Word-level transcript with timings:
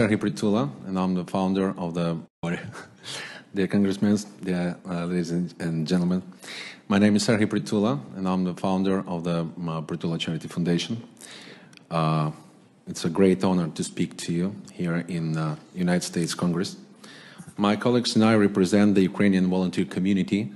Serhiy 0.00 0.16
Prytula, 0.16 0.70
and 0.86 0.98
I'm 0.98 1.12
the 1.12 1.26
founder 1.26 1.74
of 1.76 1.92
the, 1.92 2.16
dear 3.54 3.66
congressmen, 3.66 4.16
dear 4.42 4.78
uh, 4.88 5.04
ladies 5.04 5.30
and 5.30 5.86
gentlemen. 5.86 6.22
My 6.88 6.96
name 6.96 7.16
is 7.16 7.28
Serhiy 7.28 7.44
Prytula, 7.44 8.00
and 8.16 8.26
I'm 8.26 8.44
the 8.44 8.54
founder 8.54 9.06
of 9.06 9.24
the 9.24 9.40
uh, 9.40 9.82
Prytula 9.82 10.18
Charity 10.18 10.48
Foundation. 10.48 11.06
Uh, 11.90 12.30
it's 12.86 13.04
a 13.04 13.10
great 13.10 13.44
honor 13.44 13.68
to 13.68 13.84
speak 13.84 14.16
to 14.16 14.32
you 14.32 14.54
here 14.72 15.04
in 15.06 15.36
uh, 15.36 15.56
United 15.74 16.04
States 16.04 16.32
Congress. 16.32 16.78
My 17.58 17.76
colleagues 17.76 18.16
and 18.16 18.24
I 18.24 18.36
represent 18.36 18.94
the 18.94 19.02
Ukrainian 19.02 19.50
volunteer 19.50 19.84
community, 19.84 20.50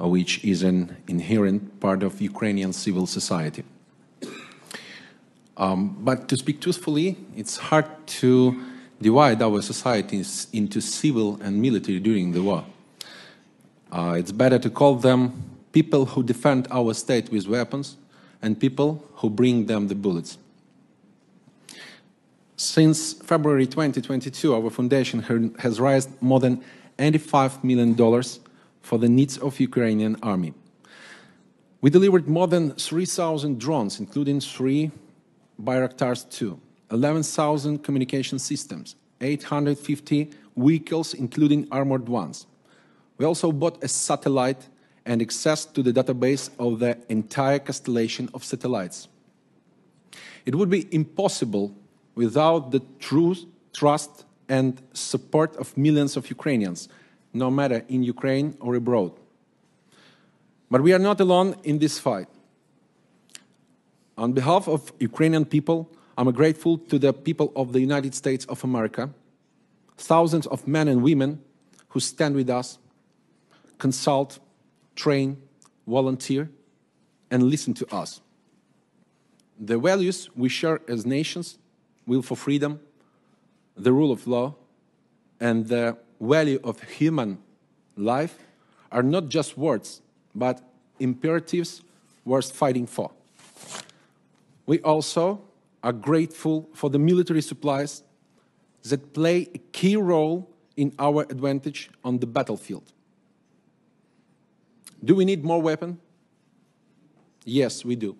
uh, 0.00 0.06
which 0.06 0.44
is 0.44 0.62
an 0.62 0.96
inherent 1.08 1.80
part 1.80 2.04
of 2.04 2.20
Ukrainian 2.20 2.72
civil 2.72 3.08
society. 3.08 3.64
Um, 5.60 5.94
but 6.00 6.26
to 6.30 6.38
speak 6.38 6.62
truthfully, 6.62 7.18
it's 7.36 7.58
hard 7.58 7.84
to 8.06 8.58
divide 9.00 9.42
our 9.42 9.60
societies 9.60 10.46
into 10.54 10.80
civil 10.80 11.38
and 11.42 11.60
military 11.60 12.00
during 12.00 12.32
the 12.32 12.42
war. 12.42 12.64
Uh, 13.92 14.16
it's 14.18 14.32
better 14.32 14.58
to 14.58 14.70
call 14.70 14.94
them 14.94 15.60
people 15.72 16.06
who 16.06 16.22
defend 16.22 16.66
our 16.70 16.94
state 16.94 17.30
with 17.30 17.46
weapons 17.46 17.98
and 18.40 18.58
people 18.58 19.06
who 19.16 19.28
bring 19.28 19.66
them 19.66 19.88
the 19.88 19.94
bullets. 19.94 20.38
Since 22.56 23.12
February 23.12 23.66
2022, 23.66 24.54
our 24.54 24.70
foundation 24.70 25.54
has 25.58 25.78
raised 25.78 26.10
more 26.22 26.40
than 26.40 26.64
$85 26.98 27.62
million 27.62 27.94
for 28.80 28.98
the 28.98 29.08
needs 29.10 29.36
of 29.36 29.60
Ukrainian 29.60 30.16
army. 30.22 30.54
We 31.82 31.90
delivered 31.90 32.28
more 32.28 32.48
than 32.48 32.72
3,000 32.72 33.58
drones, 33.58 34.00
including 34.00 34.40
three 34.40 34.90
Bayraktars 35.64 36.28
2, 36.30 36.58
11,000 36.90 37.78
communication 37.82 38.38
systems, 38.38 38.96
850 39.20 40.30
vehicles, 40.56 41.14
including 41.14 41.68
armored 41.70 42.08
ones. 42.08 42.46
We 43.18 43.26
also 43.26 43.52
bought 43.52 43.82
a 43.84 43.88
satellite 43.88 44.68
and 45.04 45.20
access 45.20 45.64
to 45.66 45.82
the 45.82 45.92
database 45.92 46.50
of 46.58 46.78
the 46.78 46.98
entire 47.08 47.58
constellation 47.58 48.28
of 48.34 48.44
satellites. 48.44 49.08
It 50.46 50.54
would 50.54 50.70
be 50.70 50.88
impossible 50.90 51.74
without 52.14 52.70
the 52.70 52.80
truth, 52.98 53.44
trust, 53.72 54.24
and 54.48 54.80
support 54.92 55.56
of 55.56 55.76
millions 55.76 56.16
of 56.16 56.28
Ukrainians, 56.28 56.88
no 57.32 57.50
matter 57.50 57.84
in 57.88 58.02
Ukraine 58.02 58.56
or 58.60 58.74
abroad. 58.74 59.12
But 60.70 60.82
we 60.82 60.92
are 60.92 60.98
not 60.98 61.20
alone 61.20 61.56
in 61.64 61.78
this 61.78 61.98
fight. 61.98 62.28
On 64.20 64.34
behalf 64.34 64.68
of 64.68 64.92
Ukrainian 65.00 65.46
people, 65.46 65.90
I'm 66.18 66.30
grateful 66.32 66.76
to 66.76 66.98
the 66.98 67.10
people 67.10 67.50
of 67.56 67.72
the 67.72 67.80
United 67.80 68.14
States 68.14 68.44
of 68.44 68.62
America, 68.62 69.08
thousands 69.96 70.46
of 70.48 70.68
men 70.68 70.88
and 70.88 71.02
women 71.02 71.40
who 71.88 72.00
stand 72.00 72.34
with 72.34 72.50
us, 72.50 72.78
consult, 73.78 74.38
train, 74.94 75.38
volunteer, 75.86 76.50
and 77.30 77.44
listen 77.44 77.72
to 77.72 77.86
us. 77.94 78.20
The 79.58 79.78
values 79.78 80.28
we 80.36 80.50
share 80.50 80.82
as 80.86 81.06
nations 81.06 81.56
will 82.06 82.20
for 82.20 82.36
freedom, 82.36 82.78
the 83.74 83.90
rule 83.90 84.12
of 84.12 84.26
law, 84.26 84.54
and 85.40 85.66
the 85.66 85.96
value 86.20 86.60
of 86.62 86.82
human 86.82 87.38
life 87.96 88.36
are 88.92 89.02
not 89.02 89.30
just 89.30 89.56
words, 89.56 90.02
but 90.34 90.60
imperatives 90.98 91.80
worth 92.26 92.52
fighting 92.52 92.86
for. 92.86 93.12
We 94.70 94.78
also 94.82 95.42
are 95.82 95.92
grateful 95.92 96.68
for 96.74 96.90
the 96.90 96.98
military 97.00 97.42
supplies 97.42 98.04
that 98.84 99.12
play 99.12 99.48
a 99.52 99.58
key 99.72 99.96
role 99.96 100.48
in 100.76 100.94
our 100.96 101.22
advantage 101.22 101.90
on 102.04 102.20
the 102.20 102.26
battlefield. 102.28 102.92
Do 105.04 105.16
we 105.16 105.24
need 105.24 105.42
more 105.42 105.60
weapons? 105.60 105.96
Yes, 107.44 107.84
we 107.84 107.96
do. 107.96 108.16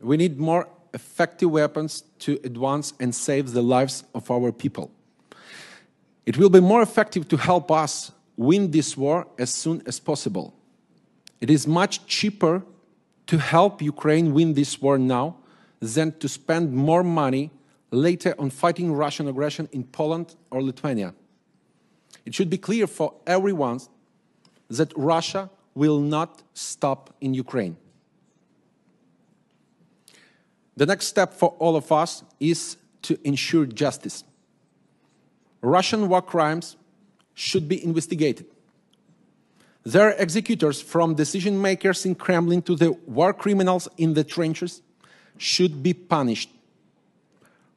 We 0.00 0.16
need 0.16 0.38
more 0.38 0.66
effective 0.94 1.50
weapons 1.50 2.04
to 2.20 2.40
advance 2.42 2.94
and 2.98 3.14
save 3.14 3.52
the 3.52 3.60
lives 3.60 4.04
of 4.14 4.30
our 4.30 4.50
people. 4.50 4.90
It 6.24 6.38
will 6.38 6.48
be 6.48 6.60
more 6.60 6.80
effective 6.80 7.28
to 7.28 7.36
help 7.36 7.70
us 7.70 8.12
win 8.38 8.70
this 8.70 8.96
war 8.96 9.26
as 9.38 9.50
soon 9.50 9.82
as 9.84 10.00
possible. 10.00 10.54
It 11.38 11.50
is 11.50 11.66
much 11.66 12.06
cheaper 12.06 12.62
to 13.26 13.38
help 13.38 13.80
Ukraine 13.80 14.32
win 14.34 14.54
this 14.54 14.80
war 14.80 14.98
now 14.98 15.36
than 15.80 16.12
to 16.18 16.28
spend 16.28 16.72
more 16.72 17.02
money 17.02 17.50
later 17.90 18.34
on 18.38 18.50
fighting 18.50 18.92
Russian 18.92 19.28
aggression 19.28 19.68
in 19.72 19.84
Poland 19.84 20.34
or 20.50 20.62
Lithuania. 20.62 21.14
It 22.24 22.34
should 22.34 22.50
be 22.50 22.58
clear 22.58 22.86
for 22.86 23.14
everyone 23.26 23.80
that 24.68 24.92
Russia 24.96 25.50
will 25.74 26.00
not 26.00 26.42
stop 26.54 27.14
in 27.20 27.34
Ukraine. 27.34 27.76
The 30.76 30.86
next 30.86 31.06
step 31.06 31.34
for 31.34 31.50
all 31.58 31.76
of 31.76 31.92
us 31.92 32.24
is 32.40 32.76
to 33.02 33.18
ensure 33.24 33.66
justice. 33.66 34.24
Russian 35.60 36.08
war 36.08 36.22
crimes 36.22 36.76
should 37.34 37.68
be 37.68 37.84
investigated. 37.84 38.46
Their 39.84 40.10
executors, 40.10 40.80
from 40.80 41.14
decision 41.14 41.60
makers 41.60 42.06
in 42.06 42.14
Kremlin 42.14 42.62
to 42.62 42.76
the 42.76 42.92
war 43.06 43.32
criminals 43.32 43.88
in 43.96 44.14
the 44.14 44.22
trenches, 44.22 44.80
should 45.38 45.82
be 45.82 45.92
punished. 45.92 46.50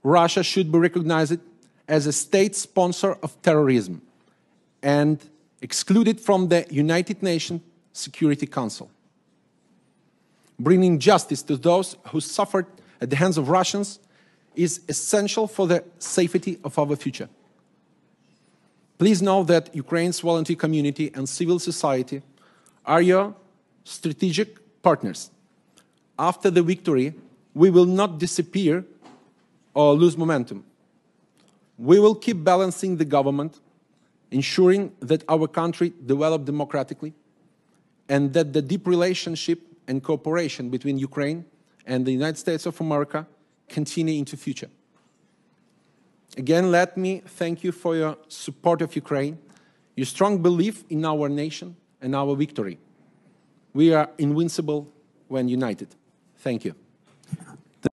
Russia 0.04 0.44
should 0.44 0.72
be 0.72 0.78
recognized 0.78 1.40
as 1.88 2.06
a 2.06 2.14
state 2.14 2.56
sponsor 2.56 3.14
of 3.24 3.42
terrorism 3.42 4.02
and 4.84 5.20
excluded 5.62 6.20
from 6.20 6.50
the 6.50 6.66
United 6.70 7.24
Nations 7.24 7.62
Security 7.92 8.46
Council. 8.46 8.92
Bringing 10.60 11.00
justice 11.00 11.42
to 11.44 11.58
those 11.58 11.98
who 12.10 12.22
suffered 12.22 12.68
at 13.02 13.10
the 13.10 13.16
hands 13.16 13.38
of 13.38 13.50
Russians 13.50 14.00
is 14.56 14.82
essential 14.88 15.48
for 15.48 15.68
the 15.68 15.84
safety 15.98 16.60
of 16.64 16.78
our 16.78 16.96
future. 16.96 17.30
Please 18.98 19.22
know 19.22 19.44
that 19.44 19.76
Ukraine's 19.76 20.20
volunteer 20.20 20.56
community 20.56 21.12
and 21.14 21.28
civil 21.28 21.60
society 21.60 22.22
are 22.86 23.02
your 23.02 23.36
strategic 23.84 24.82
partners. 24.82 25.32
After 26.18 26.50
the 26.50 26.64
victory, 26.64 27.14
we 27.54 27.70
will 27.70 27.86
not 27.86 28.20
disappear 28.20 28.86
or 29.74 29.94
lose 29.94 30.18
momentum. 30.18 30.64
We 31.78 32.00
will 32.00 32.16
keep 32.16 32.44
balancing 32.44 32.96
the 32.96 33.06
government, 33.06 33.60
ensuring 34.32 34.94
that 35.02 35.24
our 35.28 35.48
country 35.48 35.94
develops 36.06 36.46
democratically, 36.46 37.14
and 38.08 38.34
that 38.34 38.54
the 38.54 38.62
deep 38.62 38.88
relationship 38.88 39.62
and 39.88 40.02
cooperation 40.02 40.70
between 40.70 40.98
Ukraine 40.98 41.46
and 41.86 42.06
the 42.06 42.12
United 42.12 42.38
States 42.38 42.66
of 42.66 42.80
America 42.80 43.28
continue 43.68 44.18
into 44.18 44.38
future. 44.38 44.70
Again, 46.38 46.72
let 46.72 46.98
me 46.98 47.22
thank 47.26 47.64
you 47.64 47.72
for 47.72 47.96
your 47.96 48.18
support 48.28 48.82
of 48.82 48.96
Ukraine, 48.96 49.38
your 49.96 50.06
strong 50.06 50.42
belief 50.42 50.84
in 50.90 51.06
our 51.06 51.30
nation 51.30 51.76
and 52.02 52.16
our 52.16 52.36
victory. 52.36 52.78
We 53.74 53.94
are 53.94 54.10
invincible 54.18 54.92
when 55.28 55.48
united. 55.48 55.96
Thank 56.38 56.66
you. 56.66 56.76